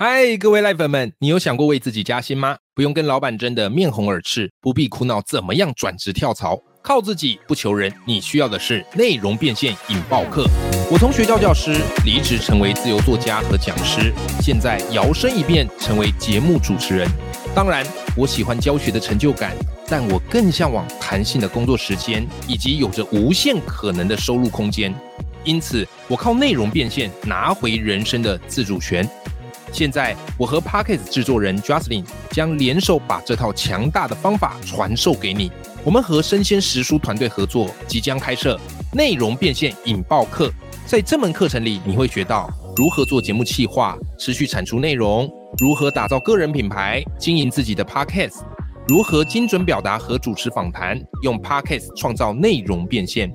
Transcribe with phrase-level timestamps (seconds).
[0.00, 2.56] 嗨，各位赖粉们，你有想过为自己加薪吗？
[2.72, 7.92] 不用跟老板争得面红耳赤，不必苦恼怎么样转职跳槽，靠自己不求人。
[8.06, 10.46] 你需要的是内容变现引爆课。
[10.88, 17.08] 我从学校教师离职成为自由作家和讲师，现在摇身一变成为节目主持人。
[17.52, 17.84] 当然，
[18.16, 19.56] 我喜欢教学的成就感，
[19.88, 24.94] 但我更向往弹性的工作时间以及有着无限可能的收入空间。
[25.42, 29.04] 因此，我靠内容变现拿回人生的自主权。
[29.72, 35.50] 现在，我和 Pockets 制作人 Justin 将联手把这套强大的方法传授给你。
[35.84, 38.58] 我们和生鲜食书团队合作，即将开设
[38.92, 40.52] 内容变现引爆课。
[40.86, 48.40] 在这门课程里，你会学到如何做节目企划、持续产出内容，如何打造个人品牌、经营自己的 Pockets，
[48.88, 53.30] 如何精准表达和主持访谈，用 Pockets 创造内容变现。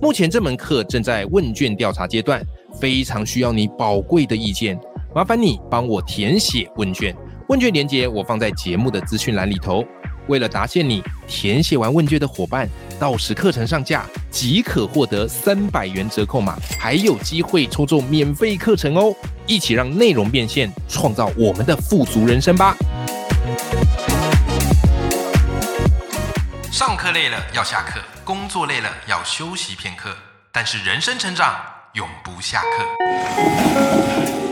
[0.00, 2.40] 目前这门课正在问卷调查阶段，
[2.78, 4.78] 非常需要你宝贵的意见。
[5.14, 7.16] 麻烦你帮我填写问卷，
[7.48, 9.82] 问卷连接我放在节目的资讯栏里头。
[10.26, 12.68] 为了答谢你，填写完问卷的伙伴，
[13.00, 19.14] 到时课程上架即可获得三百元折扣码，还有机会抽中免费课程哦！
[19.46, 22.76] 一起让内容变现，创造我们的富足人生吧！
[26.70, 27.98] 上课累了要下课。
[28.24, 30.14] 工作累了要休息片刻，
[30.52, 31.56] 但是人生成长
[31.94, 34.47] 永不下课。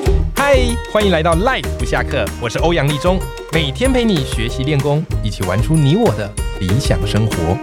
[0.48, 0.54] 嗨，
[0.92, 3.18] 欢迎来到 Life 不下课，我是欧阳立中，
[3.52, 7.58] 每天陪你学习练功，一起玩出你我的理想生活。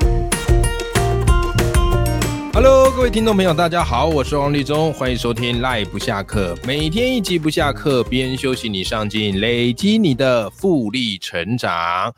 [2.51, 12.13] Hello，各位听众朋友，大家好，我是王立中，欢迎收听 Life 不下课，每天一集不下课，边休息你上进，累积你的复利成长。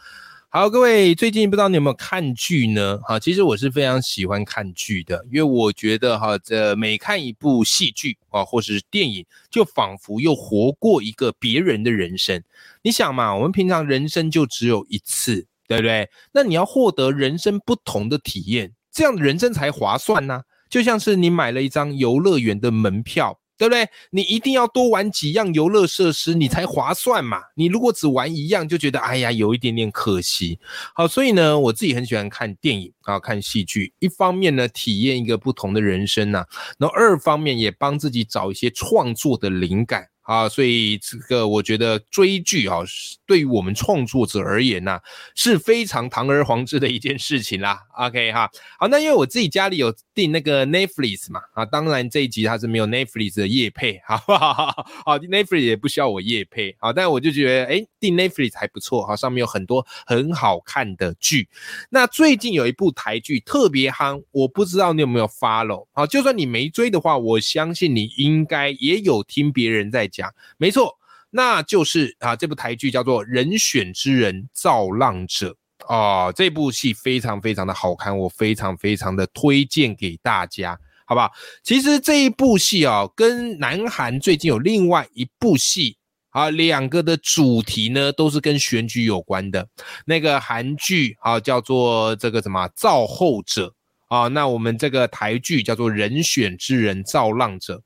[0.55, 2.97] 好，各位，最近不知道你有没有看剧呢？
[3.03, 12.41] 哈，其实我是非常喜欢看剧的，因为我觉得哈，这每看一部戏剧啊，或是电影，就仿佛又活过一个别人的人生。
[12.83, 16.09] 你想嘛，我们平常人生就只有一次，对不对？
[16.31, 20.43] 那你要获得人生不同的体验，这样人生才划算呢。
[20.69, 23.41] 就像是你买了一张游乐园的门票。
[23.57, 23.87] 对不对？
[24.11, 27.39] 你一定要多玩几样游乐设施，你才划算嘛。
[27.55, 30.59] 你如果只玩一样，就觉得哎呀，有一点点可惜。
[30.93, 33.93] 好，所以呢，我自己很喜欢看电影啊，看戏剧。
[33.99, 36.43] 一方面呢，体验一个不同的人生呐；
[36.77, 40.07] 然后二方面也帮自己找一些创作的灵感。
[40.25, 42.79] 啊，所以这个我觉得追剧啊，
[43.27, 44.99] 对于我们创作者而言呢，
[45.35, 47.79] 是非常堂而皇之的一件事情啦。
[47.95, 48.49] OK 哈，
[48.79, 54.87] 好，那因为我自己家里有订那个 Netflix 嘛，啊，当然这一集它是没有 Netflix 的夜配， 好不好？
[55.05, 61.49] 好，Netflix 也不需要我夜配，好，但我就觉得，哎，订 Netflix 还不错，哈，上面有很多很好看的剧。
[61.89, 70.05] 那最近有一部台剧特别夯，我不知道你有没有 follow，好，就算你没追的话，我相信你应该也有听别人在。
[70.15, 70.97] 讲没错，
[71.31, 75.49] 那就是啊，这部台剧叫做《人选之人造浪者》
[75.87, 81.31] 哦，这部戏非常非常的好看，我非常非常的推荐给大家，好不好？
[81.63, 85.97] 其实这一部戏啊，跟南韩最近有另外一部戏
[86.29, 89.67] 啊，两个的主题呢都是跟选举有关的。
[90.05, 93.73] 那个韩剧啊叫做这个什么造后者
[94.07, 97.81] 啊，那我们这个台剧叫做《人选之人造浪者》，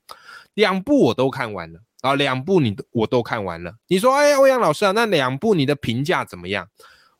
[0.54, 1.80] 两部我都看完了。
[2.02, 3.74] 啊，两部你我都看完了。
[3.86, 6.66] 你说，哎，欧阳老师啊，那两部你的评价怎么样？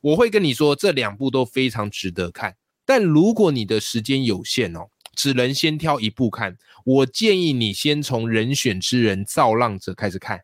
[0.00, 2.56] 我会跟你说，这两部都非常值得看。
[2.84, 10.40] 但如果你的时间有限哦，只能先挑一部看，我建议你先从《人选之人造浪者》开始看。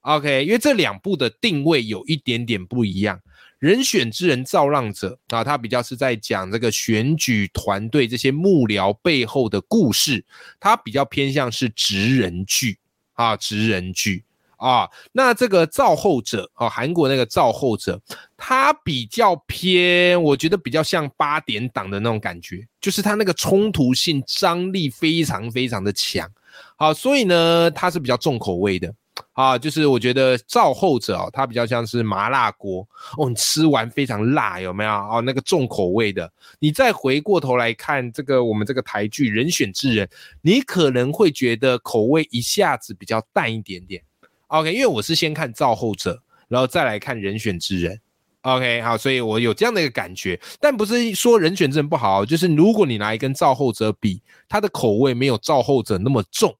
[0.00, 3.18] OK，因为这两部的定位有一点点不一样。
[3.58, 10.24] 《人选之人造浪者》啊，它比较是在讲这个选举团队这些幕僚背后的故事，
[10.60, 12.78] 它比较偏向是职人剧。
[13.14, 14.24] 啊，职人剧
[14.56, 18.00] 啊，那这个造后者啊，韩国那个造后者，
[18.36, 26.28] 他比较偏，我觉得比较像八点档的那种感觉，就是他那个冲突性、张力非常非常的强。
[26.76, 28.92] 好，所以呢，它是比较重口味的。
[29.32, 32.86] 啊，就是我觉得造后者哦，它比较像是麻辣锅
[33.16, 34.90] 哦，你吃完非常辣，有没有？
[34.90, 40.06] 哦，那个重口味的，你再回过头来看这个我们这个台剧《人选之人》，
[40.42, 44.02] 你可能会觉得口味一下子比较淡一点点。
[44.48, 47.96] OK，因为我是先看造后者，然后再来看《人选之人》。
[48.42, 56.56] OK，好，所以我有这样的一个感觉，但不是说《人选之人》不好，就是如果你拿一跟造后者比，它的口味没有造后者那么重。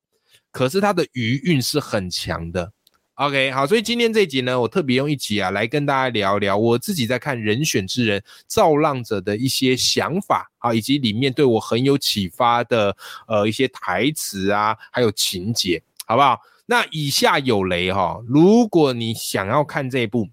[0.50, 2.72] 可是它的余韵是很强的
[3.16, 12.96] ，OK，好，所以今天这一集呢，我特别用一集啊来跟大家聊一聊我自己在看《人选之人造浪者》的一些想法啊，以及里面对我很有启发的
[13.28, 16.40] 呃一些台词啊，还有情节，好不好？
[16.66, 20.24] 那以下有雷哈，如果你想要看这一部《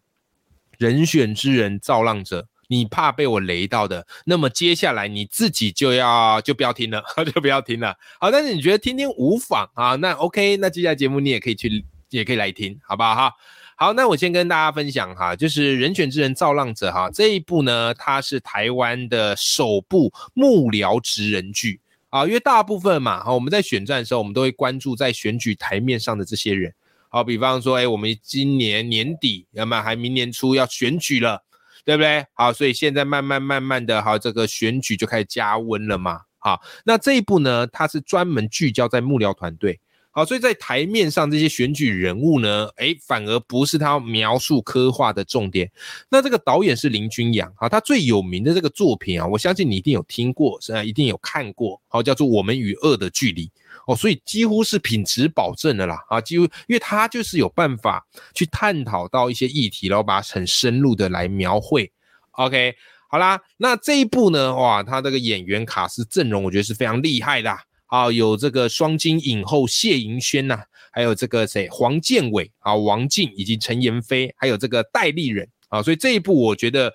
[0.77, 7.03] 人选之人造浪者》，你怕被我雷到的，那么接下来你自己就要就不要听了，
[7.33, 7.95] 就不要听了。
[8.19, 9.95] 好，但是你觉得听听无妨啊？
[9.97, 13.33] 那 OK，那接下来节目你也可以去，也可以来听，好不好哈？
[13.75, 21.79] 好，那我先跟大家分享哈，就是《人选之人造浪者》哈这一部呢，它是台湾的首部幕僚职人剧。
[22.13, 26.71] 啊，因为大部分嘛，哈，我们在选战的时候，我们都会关注在选举台面上的这些人。
[27.09, 31.43] 好，比方说，哎，我们今年年底，要么还明年初要选举了，
[31.83, 32.23] 对不对？
[32.33, 36.21] 好，所以现在慢慢慢慢的，好，这个选举就开始加温了嘛。
[36.37, 39.79] 好，那这一步呢，它是专门聚焦在幕僚团队。
[40.15, 45.71] 好，所以在台面上这些选举人物呢，哎，反而不是他描述刻画的重点。
[46.07, 53.47] 那这个导演是林君阳啊，他最有名的这个作品啊，我相信你一定有听过，是啊一定有看过，好，叫做《我们与恶的距离》
[53.87, 58.05] 哦，所以几乎是品质保证的啦啊，几乎因为他就是有办法
[58.35, 61.91] 去探讨到一些议题，然后把它很深入的来描绘。
[62.33, 62.75] OK，
[63.09, 67.51] 好啦，那这一部呢，哇，他这个演员卡司阵容，我觉得是非常厉害的。
[67.93, 76.91] 啊有这个双金影后谢盈萱呐，还有这个谁黄建伟啊，王静以及陈妍霏，还有这个戴立人啊，所以这一部我觉得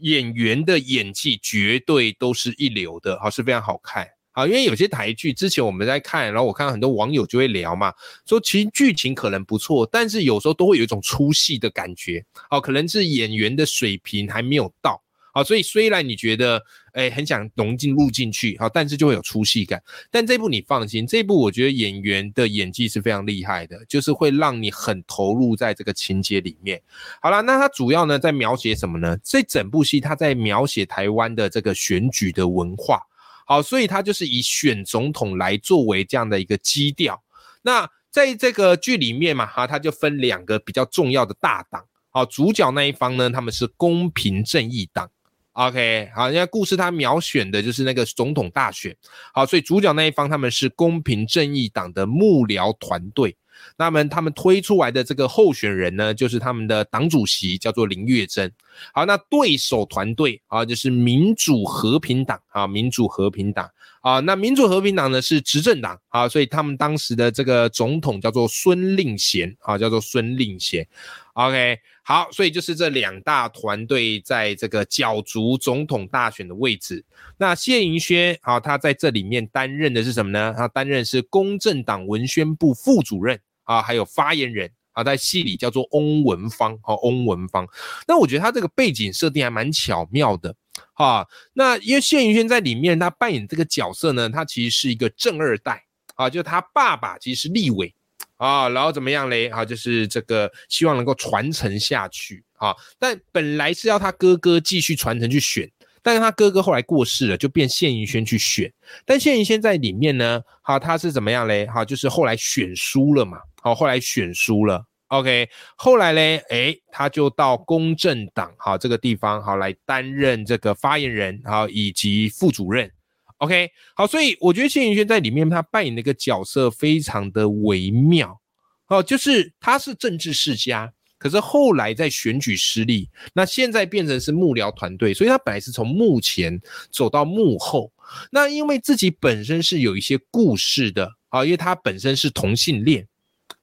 [0.00, 4.46] 演员的演技绝对都是一流的，好是非常好看啊。
[4.46, 7.90] 因为有些台剧之前我们在看，然后我看到很多网友就会聊嘛，
[8.26, 15.02] 说其实剧情可能不错，但是有时候都会有一种出戏的感觉，哦，可能是演员的水平还没有到。
[15.32, 16.62] 好，所以虽然你觉得，
[16.92, 19.82] 哎，很想融进入进去，好，但是就会有出戏感。
[20.10, 26.80] 但这部你放心，这部我觉得演员的演技是非常厉害的，就是会让你很投入在这个情节里面。
[27.20, 29.16] 好了，那它主要呢在描写什么呢？
[29.24, 33.00] 这整部戏它在描写台湾的这个选举的文化。
[33.46, 37.22] 好，所以它就是以选总统来作为这样的一个基调。
[37.62, 41.82] 那在这个剧里面嘛，哈，它就分两个比较重要的大党。
[42.10, 45.10] 好，主角那一方呢，他们是公平正义党。
[45.52, 48.96] OK，好，人家故事他描选的就是那个总统大选，
[49.34, 53.36] 好，所以主角那一方他们是公平正义党的幕僚团队，
[53.76, 58.50] 那么他们推出来的这个候选人呢，就是他们的党主席叫做林月珍，
[58.94, 63.68] 好，那对手团队啊就是民主和平党啊，民主和平党
[64.02, 70.86] 啊，那民主和平党呢是执政党啊，所以他们当时的这个总统叫做孙令贤啊，叫做孙令贤。
[71.34, 77.02] OK，好，所以就是这两大团队在这个角逐总统大选的位置。
[77.38, 80.52] 那谢盈萱啊，他在这里面担任的是什么呢？
[80.56, 87.66] 他担任是公正党文宣部副主任啊，还有发言人啊，在戏里叫做翁文芳哦，翁文芳。
[88.06, 90.54] 那我觉得他这个背景设定还蛮巧妙的
[90.94, 91.26] 哈。
[91.52, 95.82] 那因为谢云轩在里面他扮演这个角色呢，他其实是一个正二代
[96.14, 97.94] 啊，就他爸爸其实是立委。
[98.38, 99.46] 啊，然后怎么样嘞？
[99.46, 102.74] 啊，就是这个希望能够传承下去啊。
[102.98, 105.70] 但本来是要他哥哥继续传承去选，
[106.02, 108.72] 但是他哥哥后来过世了，就变谢云轩去选。
[109.06, 111.68] 但谢云轩在里面呢，好，他是怎么样嘞？
[111.68, 113.38] 好，就是后来选输了嘛。
[113.62, 114.84] 好，后来选输了。
[115.08, 122.90] OK，后来嘞，哎，他就到公正党好这个地方好来担任这个发言人好以及副主任。
[123.36, 128.40] OK，好，所以我觉得谢盈萱在里面他扮演的一个角色非常的微妙，
[128.88, 136.58] 哦，就是他是政治世家，可是后来在选举失利，那现在变成是幕僚团队，所以他本来是从幕前
[136.90, 137.92] 走到幕后，
[138.30, 143.06] 那因为自己本身是有一些故事的啊，因为他本身是同性恋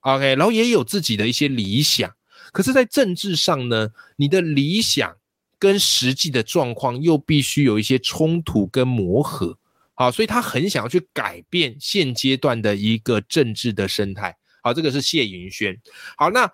[0.01, 2.11] ，OK，然后也有自己的一些理想，
[2.51, 5.15] 可是，在政治上呢，你的理想
[5.57, 9.57] 跟实际的状况又必须有一些冲突跟磨合。
[9.93, 14.35] 好，所以他很想要去改变现阶段的一个政治的生态。
[14.63, 15.77] 好，这个是谢云轩。
[16.17, 16.49] 好，那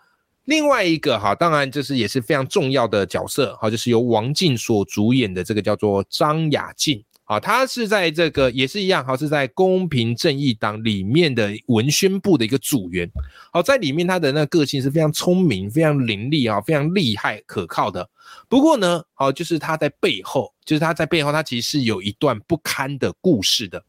[0.46, 3.56] 另外一个哈，当然这是也是非常重要的角色。
[3.62, 7.04] 好，就是由王静所主演的这个叫做张雅静。
[7.26, 13.10] 啊，他是在这个也是一样，好是在公平正义党里面的文宣部的一个组员。
[13.52, 18.08] 好，在里面他的那个个性是非常聪明、非常伶俐啊，非常厉害、可靠的。
[18.48, 23.84] 不过呢，好就是他在背后，就是他在背后，他其实是有一段不堪的故事的。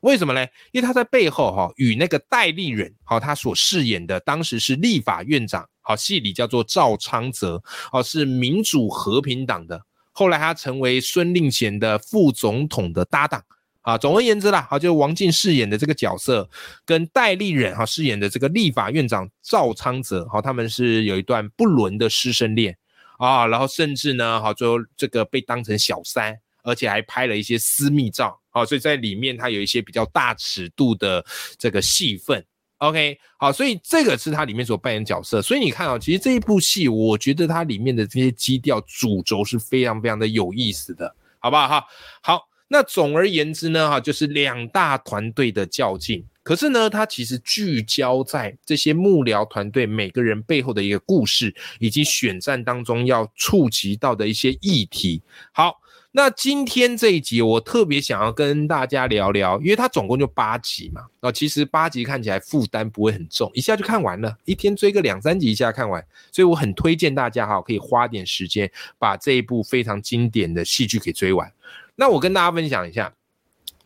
[0.00, 0.44] 为什么呢？
[0.72, 9.80] 因为他在背后哈，与那个戴立人，好他所饰演的当时是立法院长，好戏里叫做赵昌泽，哦是民主和平党的。
[10.12, 13.42] 后来他成为孙令贤的副总统的搭档
[13.80, 13.98] 啊。
[13.98, 16.48] 总而言之啦，好，就王静饰演的这个角色，
[16.84, 22.76] 跟戴立忍哈饰演的这个立法院长赵昌泽，好，他们是有一段不伦的师生恋
[23.18, 23.46] 啊。
[23.46, 28.64] 然后甚至呢，好，最后这个被当成小三，而且还拍了一些私密照啊。
[28.64, 31.24] 所以在里面他有一些比较大尺度的
[31.58, 32.44] 这个戏份。
[32.82, 35.40] OK，好，所以这个是它里面所扮演角色。
[35.40, 41.68] 所以你看啊，其实这一部戏，我觉得它里面的这些基调主轴是非常非常的有意思的，好不好？
[41.68, 41.84] 哈，
[42.20, 46.24] 好，那总而言之呢，哈，就是两大团队的较劲。
[46.42, 55.22] 可是呢，它其实聚焦在这些幕僚团队每个人背后的一个故事，以及选战当中要触及到的一些议题。
[55.52, 55.78] 好。
[56.14, 71.50] 那今天这一集，我特别想要跟大家聊聊，因为它总共就八集嘛，啊，其实八集看起来负担不会很重，一下就看完了，一天追个两三集一下看完，所以我很推荐大家哈，可以花点时间把这一部非常经典的戏剧给追完。
[71.96, 73.14] 那我跟大家分享一下。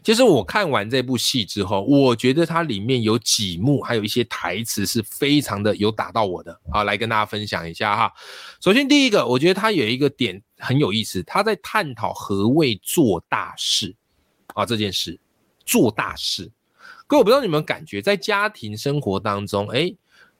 [0.07, 6.57] 其实我看完这部戏之后，我觉得它里面有几幕，还有一些台词是非常的有打到我的。
[6.71, 8.13] 好，来跟大家分享一下哈。
[8.61, 13.97] 首先第一个，我觉得它有一个点很有意思，他在探讨何谓做大事
[14.55, 15.19] 啊这件事，
[15.65, 16.53] 做大事。
[17.09, 19.93] 各位，我不知道你们感觉，在家庭生活当中，哎，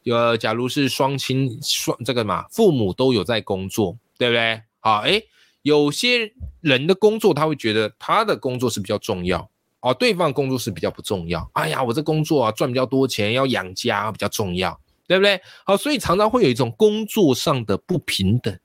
[0.05, 4.63] 呃，假如是双亲双这个嘛，父母都有在工作，对不对？
[4.79, 5.21] 好，哎，
[5.63, 9.51] 有些人的工作他会觉得他的工作是比较重要。
[9.87, 11.49] 哦，对方工作是比较不重要。
[11.53, 14.77] 哎呀，我这工作啊赚比较多钱，要养家比较重要，
[15.07, 15.41] 对不对？
[15.65, 18.59] 好，所以常常会有一种工作上的不平等，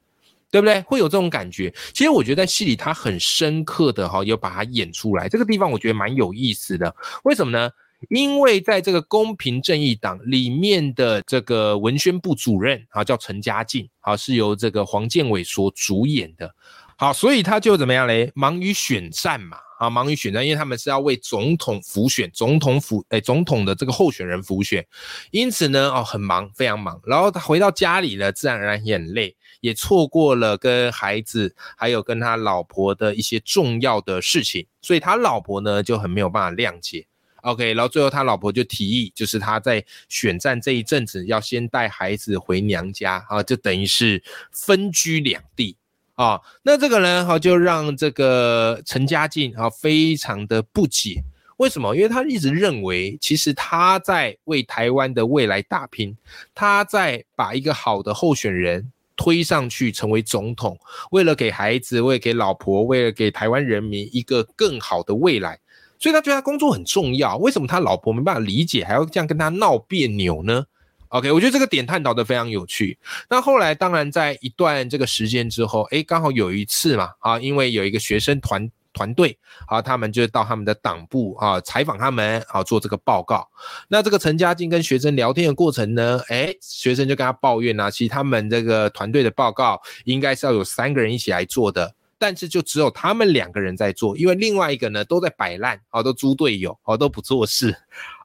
[0.50, 0.82] 对不对？
[0.82, 1.72] 会有这种感觉。
[1.94, 5.30] 其实我觉得在戏里他很深刻的哈，有把它演出来。
[5.30, 6.96] 这个地方我觉得蛮有意思的。
[7.24, 7.70] 为什么呢？
[8.10, 16.52] 因为在这个公平正义党里面的这个文宣部主任啊，叫陈家进，啊，是由这个黄建伟所主演的。
[16.98, 18.32] 好，所以他就怎么样嘞？
[18.34, 19.58] 忙于选战嘛。
[19.82, 24.86] 啊，忙于选战，因为他们是要为总统辅选，总统辅诶，总统的这个候选人辅选，
[25.32, 27.02] 因此呢，哦，很忙，非常忙。
[27.04, 37.08] 然后他回到家里呢，自然而然也很累，也错过了跟孩子还有跟他老婆的一些重要的事情，所以他老婆呢就很没有办法谅解。
[37.42, 44.22] OK，然后最后他老婆就提议，就是他在选战这一阵子要先带孩子回娘家啊，就等于是
[44.52, 45.76] 分居两地。
[46.16, 51.24] 啊，那这个人哈就让这个陈家进啊非常的不解，
[51.58, 51.96] 为什么？
[51.96, 56.16] 因为他一直认为，其实他在为台湾的未来打拼，
[56.54, 60.78] 他在把一个好的候选人推上去成为总统，
[61.12, 65.60] 为了给孩子，为了给老婆，为了给台湾人民一个更好的未来，
[66.00, 67.38] 所以他觉得他工作很重要。
[67.38, 70.66] 为什么他老婆没办法理解，还要这样跟他闹别扭呢
[71.12, 72.98] ？OK，我觉得这个点探讨的非常有趣。
[73.30, 79.38] 那后来当然在一段这个时间之后，哎，刚好有一次嘛，啊，因为有一个学生团团队，
[79.68, 83.48] 啊，他们就到他们的党部啊采访他们，啊，做这个报告。
[83.88, 91.94] 那这个陈家进跟学生聊天的过程呢，哎，学生就跟他抱怨啊，其实他们这个团队的报告应该是要有三个人一起来做的。
[92.22, 97.76] 但是就只有他们两个人在做，因为另外一个呢都在摆烂，哦，都猪队友，哦，都不做事。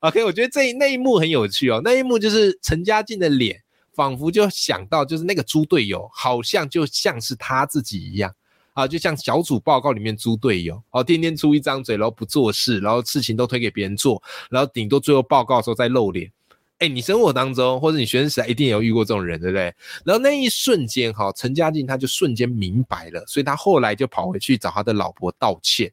[0.00, 3.62] OK，我觉得这一那一幕很有趣哦，那一幕就是陈家进的脸，
[3.94, 8.30] 仿佛就想到就是那个猪队友，好像就像是他自己一样，
[8.74, 16.30] 啊，就像小组报告里面猪队友，哦，天天出一张嘴，然后不做事，然后事情都推给别人做，然后顶多最后报告的时候再露脸。
[16.78, 19.74] 哎，你生活当中或者你学生时代一定有遇过这种人，对不对？
[20.04, 25.90] 然后那一瞬间，哈，陈家进他就瞬间明白了，所以他后来就跑回去找他的老婆道歉，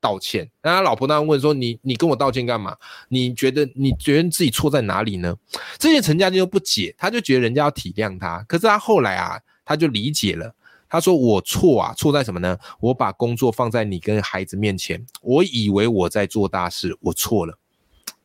[0.00, 0.50] 道歉。
[0.62, 2.74] 那他老婆当然问说：“你你跟我道歉干嘛？
[3.08, 5.36] 你觉得你觉得自己错在哪里呢？”
[5.78, 8.42] 这些陈家进又不解，他就觉得人家要体谅他。
[8.48, 10.54] 可是他后来啊，他就理解了。
[10.88, 12.58] 他说：“我错啊，错在什么呢？
[12.80, 17.58] 我把工作放在你跟孩子面前，我以为我在做大事，我错了。”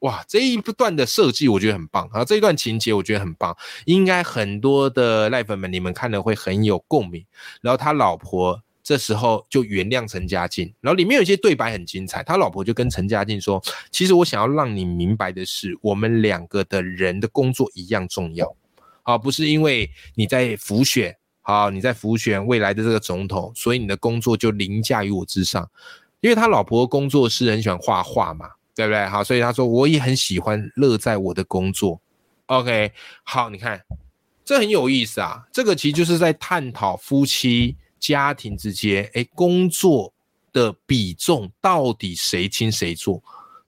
[0.01, 2.24] 哇，这一段的设计我觉得很棒啊！
[2.24, 7.25] 这一段情节我觉得很棒，应该很多的赖粉们你们看了会很有共鸣。
[7.62, 12.22] 然后他老婆这时候就原谅陈家进，然后里面有一些对白很精彩。
[12.22, 13.60] 他老婆就跟陈家进说
[13.92, 18.56] ：“其实我想要让你明白的是，我们两个的人的工作一样重要
[19.01, 25.68] 啊，不是因为你在浮选，好你在浮选未来的这个总统，所以你的工作就凌驾于我之上。
[26.20, 29.04] 因为他老婆工作是很喜欢画画嘛。”对不对？
[29.08, 32.00] 好，所以他说我也很喜欢乐在我的工作。
[32.46, 32.92] OK，
[33.24, 33.82] 好，你看
[34.46, 35.44] 这很有意思啊。
[35.52, 40.14] 这个其实就是在探讨夫妻家庭之间，哎，工作
[40.54, 43.20] 的比重到底谁轻谁重？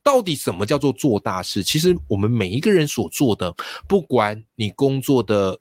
[0.03, 1.63] 到底什么叫做做大事？
[1.63, 3.51] 其实我们每一个人所做的，
[3.87, 5.59] 不管你工作的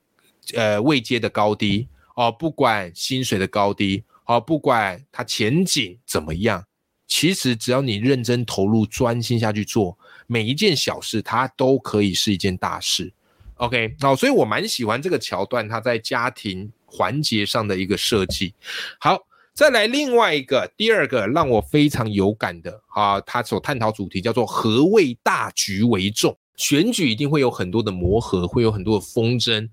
[0.55, 6.63] 呃位阶的高低哦，不管薪水的高低哦，不管它前景怎么样。
[7.09, 13.13] 其实只要你认真投入、专心下去做每一件小事，它都可以是一件大事。
[13.55, 18.55] OK，好，所以我蛮喜欢这个桥段，它在家庭环节上的一个设计。
[19.01, 19.19] 好，
[19.53, 26.39] 再来另外一个，第二个让我非常有感的啊，它所探讨主题叫做何谓大局为重。
[26.57, 29.69] 选举一定会有很多的磨合，会有很多的风筝，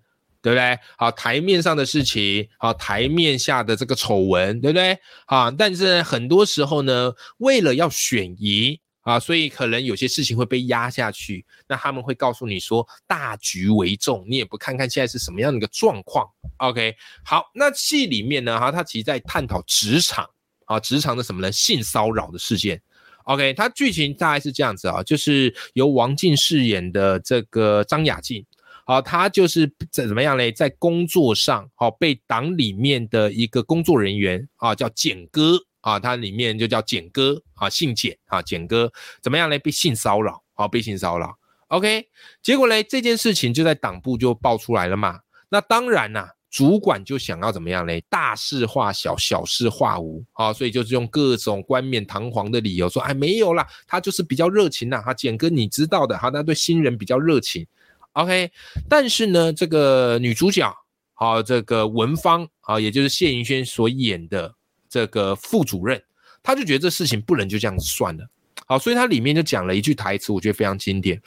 [0.45, 0.77] 对不对？
[0.95, 4.95] 好，台面上的事情，好，台面下的这个丑闻，对不对？
[5.25, 11.43] 啊，但是很多时候呢，为了要选赢啊，所以可能有些事情会被压下去。
[11.67, 16.29] 那他们会告诉你说，大局为重，你也不看看现在是什么样的一个状况。
[16.57, 20.29] OK，好，那戏里面呢，哈，他其实在探讨职场
[20.65, 21.51] 啊，职场的什么呢？
[21.51, 22.79] 性骚扰的事件。
[23.23, 28.45] OK，它剧情大概是这样子啊，就是由王静饰演的这个张雅静，
[28.85, 39.59] 好，他就是怎怎么样嘞，在工作上，好，被党里面的一个工作人员啊，叫简哥啊，他里面就叫简哥啊，姓简啊，简哥怎么样嘞？
[39.59, 41.35] 被性骚扰，好，被性骚扰。
[41.67, 42.07] OK，
[42.41, 45.19] 结果嘞，这件事情就在党部就爆出来了嘛。
[45.49, 46.29] 那当然呐。
[46.51, 48.01] 主管就想要怎么样嘞？
[48.09, 57.67] 大事化小，小事化无，好，所以就是用各种冠冕堂皇的理由说，哎，没有啦，他就是比较热情呐，哈，简哥你知道的，哈，他对新人比较热情
[58.15, 58.51] ，OK。
[58.89, 60.75] 但是呢，这个女主角，
[61.13, 64.53] 好，这个文芳，啊，也就是谢盈萱所演的
[64.89, 66.01] 这个副主任，
[66.43, 68.27] 他就觉得这事情不能就这样算了，
[68.65, 71.22] 好，所以他里面就讲了一句台词，我觉得非常经典，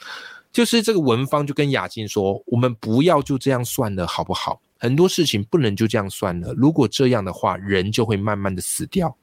[0.51, 4.61] 就是这个文芳就跟雅静说，我们不要就这样算了，好不好？
[4.81, 6.53] 很多事情不能就这样算了。
[6.53, 9.13] 如果这样的话，人就会慢慢的死掉，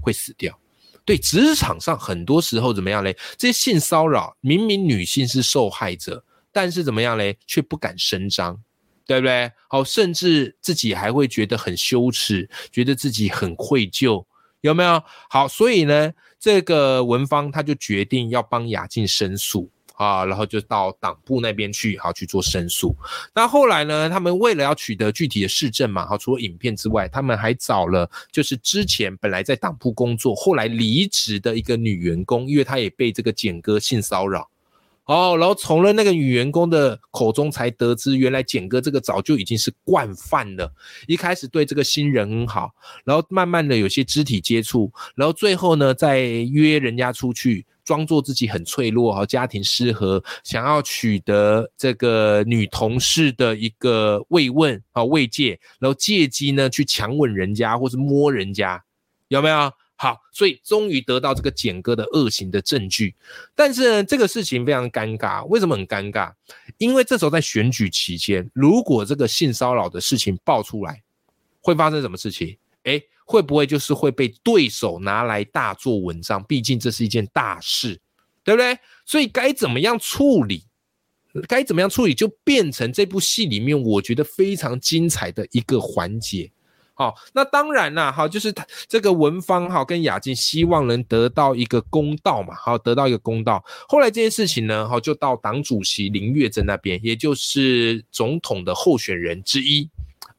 [0.00, 0.58] 会死掉。
[1.06, 3.16] 对，职场上很多时候怎么样嘞？
[3.38, 6.22] 这些性骚扰，明明女性是受害者，
[6.56, 7.36] 但是怎么样嘞？
[7.46, 8.58] 却不敢声张，
[9.06, 9.52] 对不对？
[9.68, 14.24] 好，甚至自己还会觉得很羞耻，觉得自己很愧疚，
[14.62, 15.04] 有没有？
[15.28, 16.10] 好，所以呢，
[16.40, 19.70] 这个文芳他就决定要帮雅静申诉。
[19.96, 22.94] 啊，然后就到党部那边去，好去做申诉。
[23.34, 34.50] 那后来呢，他们为了要取得具体的市政嘛，好，除了影片之外，他们还找了就是之前本来在党部工作，后来离职的一个女员工，因为她也被这个简哥性骚扰。
[35.06, 40.72] 哦，然后从了那个女员工的口中才得知，原来简哥这个早就已经是惯犯了。
[41.06, 42.70] 一开始对这个新人很好，
[43.04, 47.64] 然后慢慢的有些肢体接触，然后最后呢，再约人家出去。
[47.86, 58.82] 装作自己很脆弱，哈，家庭失和，想要取得这个女同事的一个慰问啊慰藉，然后借机呢去强吻人家或是摸人家，
[59.28, 59.70] 有没有？
[59.96, 63.14] 好，所以终于得到这个简哥的恶行的证据，
[63.54, 66.32] 但是呢，这个事情非常尴尬，为什么很尴尬？
[66.78, 71.02] 因为这时候在选举期间，如果这个性骚扰的事情爆出来，
[71.60, 72.56] 会发生什么事情？
[72.84, 73.02] 哎。
[73.28, 76.40] 会不会就是会被对手拿来大做文章？
[76.44, 78.00] 毕竟这是一件大事，
[78.44, 78.78] 对不对？
[79.04, 80.62] 所以该怎么样处理？
[81.48, 86.48] 该怎么样处理，就变成这部戏里面我觉得非常精彩的一个环节。
[86.98, 88.52] 好，那当然啦，哈，就是
[88.88, 93.62] 这个文芳哈跟雅静希望能得到一个公道嘛，好，得到一个公道。
[93.86, 99.88] 后来这件事情呢，哈，就到党主席林月珍那边，也就是总统的候选人之一。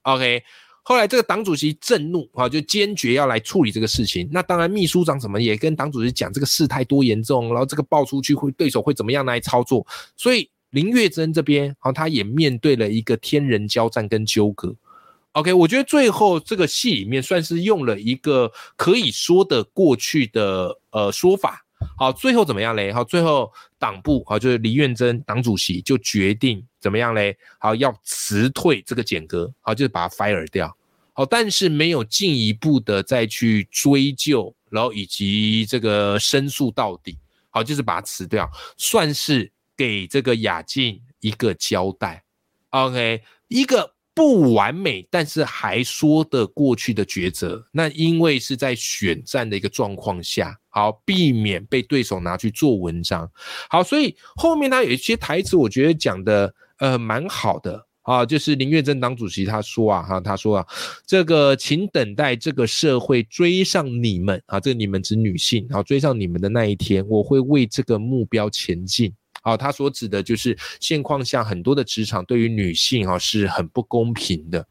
[0.01, 0.43] OK。
[0.81, 4.25] 后来这个党主席震怒啊，就坚决要来处理这个事情。
[4.31, 9.85] 那当然，秘书长什么也跟党主席讲这个事态多严重，然后这个爆出去会对手会怎么样来操作。
[10.15, 14.73] 所以林月珍这边啊，他也面对了一个天人交战跟纠葛。
[15.37, 21.63] OK，我觉得最后这个戏里面算是用了一个可以说得过去的呃说法。
[21.95, 22.91] 好，最后怎么样嘞？
[22.91, 27.37] 好，最后党部好就是李院珍党主席就决定怎么样嘞？
[27.59, 30.75] 好，要辞退这个简哥，好就是把他 fire 掉。
[31.13, 37.15] 好，但是没有进一步的再去追究，然后以及这个申诉到底。
[37.51, 42.23] 好，就是把他辞掉，算是给这个雅静一个交代。
[42.71, 43.96] OK，一个。
[44.17, 47.63] 不完美，但是还说得过去的抉择。
[47.71, 53.29] 那因为是在选战的一个状况下，好避免被对手拿去做文章。
[53.69, 58.25] 好，所以后面他有一些台词，我觉得讲的呃蛮好的啊。
[58.25, 60.67] 就是林月珍党主席他说啊，哈，他说啊，
[61.05, 69.13] 这个请等待这个社会追上你们啊，这个你们指女性，然后追上你们的那一天，我会为这个目标前进。
[69.47, 74.67] 好，他所指的就是现况下很多的职场对于女性啊是很不公平的，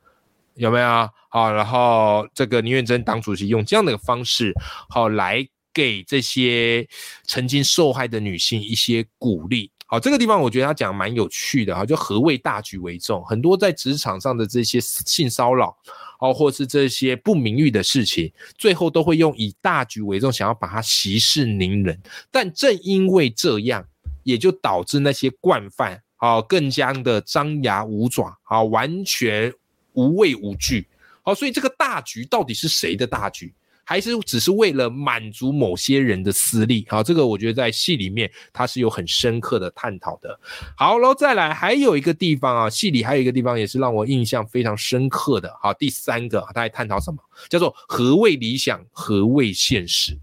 [0.56, 1.08] 有没有？
[1.30, 4.52] 好，然后这个宁愿真党主席用这样的方式，
[4.90, 6.86] 好来给这些
[7.24, 9.70] 曾经受害的女性一些鼓励。
[9.86, 13.24] 好，这个地方我觉得他讲蛮有趣的哈，就何谓大局为重？
[13.24, 15.74] 很多在职场上的这些性骚扰，
[16.20, 21.98] 哦，或是这些不名誉的事情，最后都会用以大局为重，想要把它息事宁人。
[22.30, 23.86] 但正因为这样。
[24.26, 29.52] 也就导致那些惯犯啊更加的张牙舞爪啊，完全
[29.92, 30.88] 无畏无惧。
[31.22, 33.54] 好，所以这个大局到底是谁的大局？
[33.88, 36.84] 还是只是为了满足某些人的私利？
[36.88, 40.36] 好，这个我觉得在戏里面它是有很深刻的探讨的。
[40.76, 45.56] 好，然后再来还有一个地方啊，戏里还有一个地方也是让我印象非常深刻的。
[45.62, 47.18] 好，第三个，他在探讨什么？
[47.48, 50.18] 叫做何谓理想，何谓现实？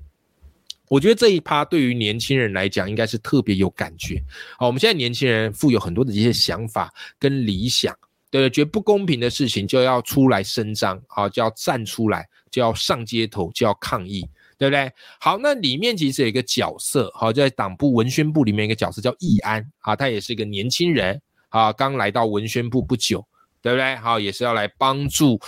[0.94, 4.24] 我觉得这一趴对于年轻人来讲，应该是特别有感觉。
[4.60, 7.98] 好，我们现在年轻人富有很多的一些想法跟理想。
[8.30, 14.24] 对，觉得不公平的事情就要出来伸张，好，就要站出来，就要上街头，就要抗议，
[14.56, 14.92] 对不对？
[15.20, 23.26] 好，那里面其实有一个角色，好，在党部文宣部里面一个角色叫易安，啊，他也是一个年轻人，啊，刚来到文宣部不久，
[23.64, 23.96] 对不对？
[23.96, 25.40] 好，也是要来帮助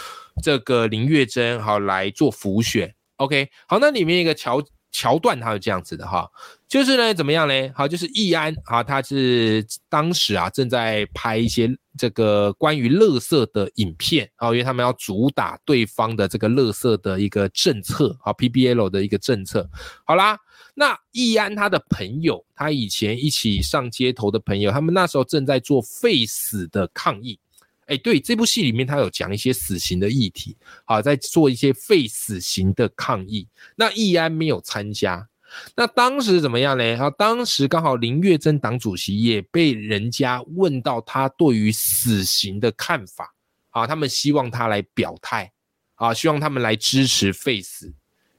[0.42, 2.92] 这个林月珍，好来做辅选。
[3.18, 4.60] OK，好，那里面一个桥。
[4.96, 6.26] 桥段他是这样子的哈，
[6.70, 7.54] 就是呢怎么样呢？
[7.76, 19.70] 好，就是易安啊，他是当时啊正在拍一些这个关于乐色的影片啊，因为他们要主打对方的这个乐色的一个政策啊，PBL 的一个政策。
[20.06, 20.40] 好啦，
[20.74, 27.38] 那易安他的朋友，他以前一起上街头的朋友，他们那时候正在做废死的抗议。
[27.86, 33.48] 哎，对，这部戏里面他有讲一些死刑的议题，好，在做一些废死刑的抗议。
[33.76, 35.28] 那易安没有参加，
[35.76, 36.84] 那当时怎么样呢？
[36.98, 43.34] 啊，当时刚好林月珍党主席也被人家问到他对于死刑的看法，
[43.70, 45.52] 啊，他们希望他来表态，
[45.94, 47.94] 啊，希望他们来支持废死，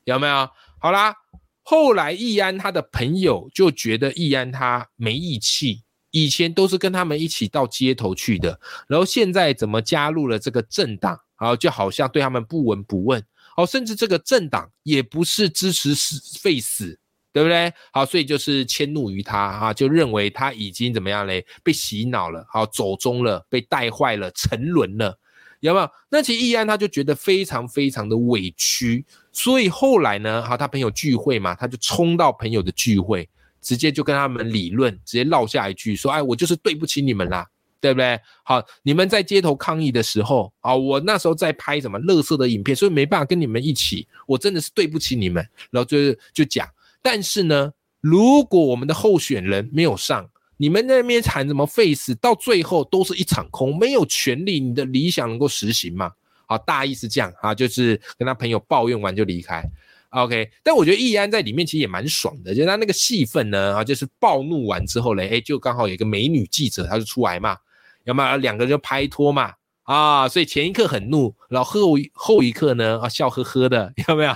[0.04, 0.50] 有没有？
[0.80, 1.14] 好啦，
[1.62, 5.84] 后来易安他的朋友就觉得易安他没义气。
[6.16, 13.22] 以前都是跟他们一起到街头去的，然后现在怎么加入了这个政党，然后就好像对他们不闻不问，
[13.54, 16.98] 哦，甚至这个政党也不是支持死废死，
[17.34, 17.70] 对不对？
[17.92, 21.44] 好，所以就是迁怒于他啊，就认为他已经怎么样嘞？
[21.62, 25.18] 被洗脑了，好走中了，被带坏了，沉沦了，
[25.60, 25.90] 有没有？
[26.08, 33.28] 那其实易安他就觉得非常非常的委屈，所以后来呢，好，他朋友聚会嘛，他就冲到朋友的聚会。
[33.66, 37.44] 直接就跟他们理论，直接落下一句说：“哎，我就是对不起你们啦，
[37.80, 38.16] 对不对？
[38.44, 45.44] 好，你们在街头抗议的时候，啊，我那时候在拍什么乐色的影片，所以没办法跟你们一起，我真的是对不起你们。
[45.72, 46.68] 然后就就讲，
[47.02, 56.12] 但是呢，如果我们的候选人没有上，你们那边喊什么废死，到最后都是一场空，没有权利，你的理想能够实行吗？
[56.46, 59.60] 好，大意是这样啊，就是跟他朋友抱怨完就离开。”
[60.10, 67.56] OK，但我觉得易安在里面其实也蛮爽的，就他那个戏份呢，啊，就是暴怒完之后嘞，哎，就刚好有一个美女记者，她就出来嘛，
[68.04, 74.34] 要么两个人就拍拖嘛，啊，所以前一刻很怒，然后后后一刻呢，啊，笑呵呵的， 有没有？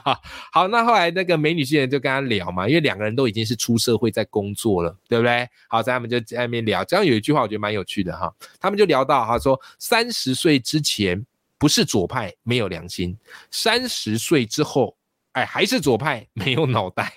[0.53, 5.49] 好，那后来那个美女记者就跟他聊嘛，因为两个人都已经是出社会在工作了，对不对？
[5.69, 8.31] 好，在他们就在那边聊，这样有一句话我觉得蛮有趣的哈，
[8.61, 11.25] 他们就聊到哈，说三十岁之前
[11.59, 13.17] 不是左派没有良心，
[13.51, 14.95] 三十岁之后。
[15.33, 17.13] 哎，还是左派没有脑袋。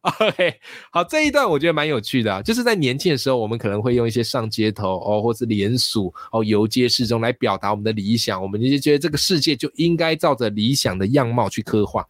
[0.00, 0.54] OK，
[0.92, 12.06] 好，这一段我觉得蛮有趣的，就是在年轻的时候，我们可能会用一些上街头哦，或是联署哦，游街示众来表达我们的理想，我们就觉得这个世界就应该照着理想的样貌去刻画。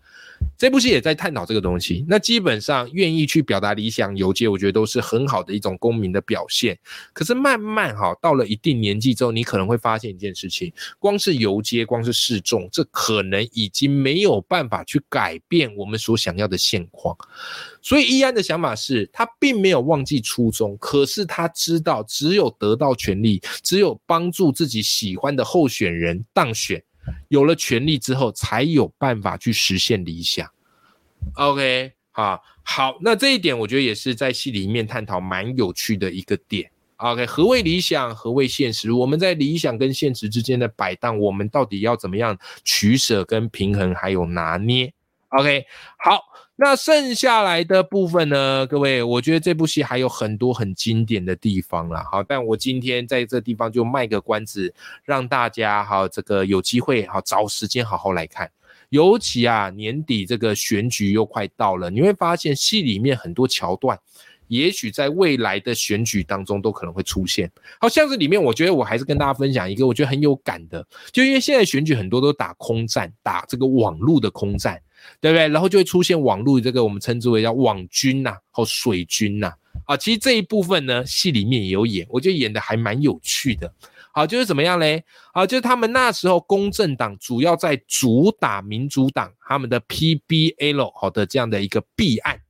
[0.57, 2.05] 这部戏也在探讨这个东西。
[2.09, 6.77] 那基本上愿意去表达理想游街，我觉得都是很好的一种公民的表现。
[7.13, 17.17] 可是慢慢哈，到了一定年纪之后，你可能会发现一件事情：光是游街，光是示众，这可能已经没有办法去改变我们所想要的现况。
[17.81, 26.83] 所以易安的想法是他并没有忘记初衷，可是他知道，只有得到权力，只有帮助自己喜欢的候选人当选。
[27.29, 30.49] 有了权力之后，才有办法去实现理想。
[31.35, 36.71] OK，啊，好，那这一点我觉得也是在戏里面探讨蛮有趣的一个点。
[36.97, 38.15] OK，何为理想？
[38.15, 38.91] 何为现实？
[38.91, 44.93] 我们在理想跟现实之间的摆荡，我们到底要怎么样取舍跟平衡，还有拿捏
[45.31, 45.65] ？OK，
[45.99, 46.21] 好。
[46.61, 48.67] 那剩下来的部分呢？
[48.67, 52.03] 各位，我觉得这部戏还有很多很经典的地方了。
[52.11, 58.51] 好，但我今天在这地方就卖个关子，让大家哈这个有机会哈找时间好好来看。
[58.89, 63.97] 尤其啊，年底这个选举又快到了，你会发现戏里面很多桥段，
[64.49, 67.49] 也许在未来的选举当中都可能会出现。
[67.81, 74.77] 好像是里面，我觉得我还是跟大家分享一个我觉得很有感的，就因为现在选举很多都打空战，打这个网络的空战。
[75.21, 75.49] 对不对？
[75.49, 79.53] 然后就会出现网络这个我们称之为叫网军呐，或水军呐。
[79.87, 83.73] 啊，其实这一部分呢，戏里面也有演，我觉得演的还蛮有趣的。
[84.13, 85.03] 好，就是怎么样嘞？
[85.33, 92.41] 好，就是他们那时候公正党主要在主打民主党他们的 PBL 好的这样的一个弊案，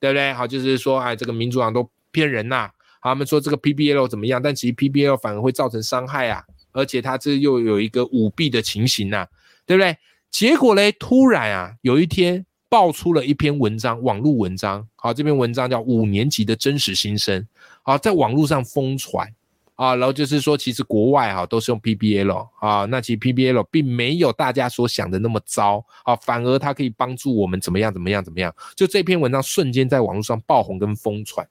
[0.00, 0.32] 对不对？
[0.34, 2.70] 好，就是说哎，这个民主党都骗人呐。
[3.00, 4.40] 他们说这个 PBL 怎么样？
[4.40, 9.26] 但其实 PBL 反而会造成伤害啊，而且他这又有一个舞弊的情形呐，
[9.66, 9.96] 对不对？
[10.32, 14.88] 结果嘞，突然啊，有一天爆出了一篇文章，网络文章。
[14.96, 17.38] 好，这篇文章叫《五年级的真实心声》。
[17.82, 19.30] 好，在网络上疯传。
[19.74, 28.54] 啊，然后就是说，其实国外哈都是用 PBL 啊，那其实 PBL 并没有大家所想的那么糟啊，反而它可以帮助我们怎么样怎么样怎么样。
[28.74, 31.46] 就这篇文章瞬间在网络上爆红跟疯传。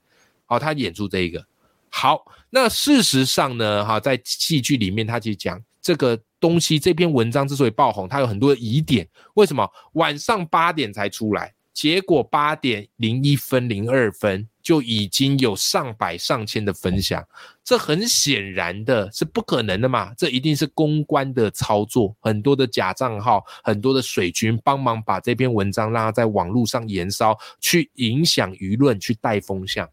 [0.46, 1.44] 好，他演出这一个。
[1.90, 9.08] 好，那事实上呢，哈，在戏剧里面，他其实讲这个东西，这篇文章之所以爆红，它有很多的疑点。
[9.36, 11.54] 为什么晚上八点才出来？
[11.74, 17.26] 结果八点零一分、零二分就已经有上百上千的分享，
[17.64, 20.14] 这很显然的是不可能的嘛？
[20.18, 29.88] 这一定是公关的操作，很多的假账号，很多的水军帮忙把这篇文章让它在网络上延烧，去影响舆论，去带风向。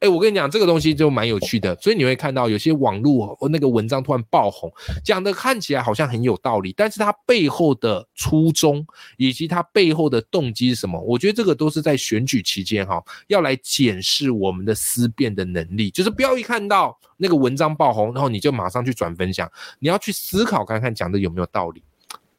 [0.00, 4.72] 哎，我跟你讲，这个东西就蛮有趣的，所以你会看到有些网络那个文章突然爆红，
[5.04, 11.00] 讲的看起来好像很有道理，但是它背后的初衷以及它背后的动机是什么？
[11.00, 21.82] 我觉得这个都是在选举期间哈，要来检视我们的思辨的能力，就是不要一看到那个文章爆红，然后你就马上去转分享，你要去思考看看讲的有没有道理。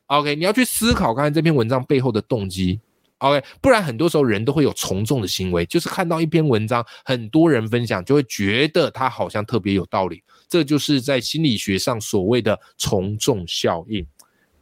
[0.05, 2.79] OK，你要去思考看看这篇文章背后的动机。
[3.19, 10.23] OK，不然很多时候人都会有从众的行为，就是看到一篇文章，很多人分享，就会觉得它好像特别有道理。
[10.47, 14.05] 这就是在心理学上所谓的从众效应，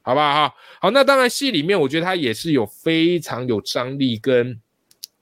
[0.01, 0.53] 好不好？
[0.81, 4.59] 好，那当然戏里面，我觉得它也是有非常有张力跟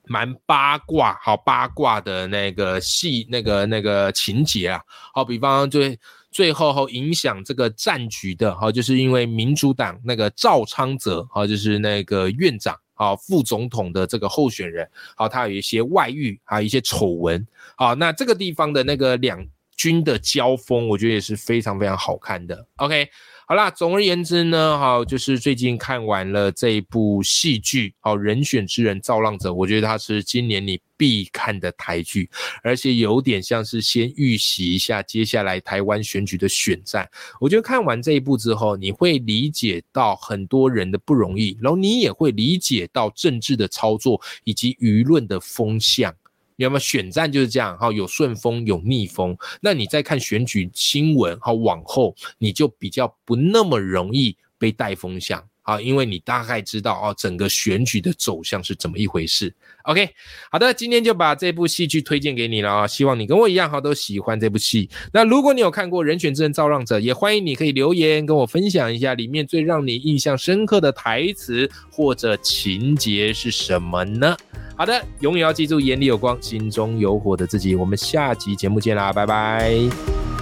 [0.06, 4.82] 蛮八卦，好八卦的那个戏，那个那个情节啊，
[5.13, 6.00] 好比方最
[6.32, 12.76] 最后后影响这个战局的，好，就是因为民主党那个赵昌泽，好，就是那个院长。
[12.95, 19.45] 啊，副总统的这个候选人，好，他有一些外遇，还有一些丑闻，好，那这个地方的那个两
[19.77, 22.67] 军的交锋，我觉得也是非常非常好看的。
[22.77, 23.08] OK。
[23.47, 32.27] 好啦，总而言之呢，哈，就是最近看完了这一部戏剧，好，人选之人造浪者，我觉得它是今年你必看的台剧，
[32.63, 37.08] 而且有点像是先预习一下接下来台湾选举的选战。
[37.39, 46.12] 我觉得看完这一部之后，你会理解到很多人的不容易，然后你也会理解到政治的操作以及舆论的风向。
[46.58, 47.78] 有没有选战就是这样？
[47.78, 49.38] 哈，有顺风有逆风。
[49.62, 59.54] 那你再看选举新闻，好，往后你就比较不那么容易被带风向，啊，因为你大概知道哦，整个选举的走向是怎么一回事。
[59.84, 60.10] OK，
[60.51, 64.89] 好的，今天就把这部戏剧推荐给你了啊，希望你跟我一样哈，都喜欢这部戏。
[65.12, 74.38] 那如果你有看过《人选之人造浪者》，也欢迎你可以留言跟我分享一下里面最让你印象深刻的台词或者情节是什么呢？
[74.78, 77.75] 好的，永远要记住眼里有光，心中有火的自己。
[77.75, 80.35] 我们下集节目见啦，拜拜。